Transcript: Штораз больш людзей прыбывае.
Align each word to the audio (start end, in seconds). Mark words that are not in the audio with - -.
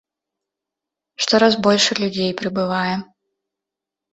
Штораз 1.25 1.53
больш 1.67 1.85
людзей 1.99 2.31
прыбывае. 2.41 2.95